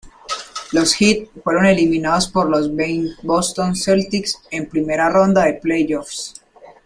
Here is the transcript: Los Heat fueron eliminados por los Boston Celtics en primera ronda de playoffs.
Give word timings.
Los 0.71 0.99
Heat 0.99 1.27
fueron 1.43 1.67
eliminados 1.67 2.27
por 2.27 2.49
los 2.49 2.71
Boston 3.21 3.75
Celtics 3.75 4.35
en 4.49 4.67
primera 4.67 5.11
ronda 5.11 5.45
de 5.45 5.53
playoffs. 5.53 6.41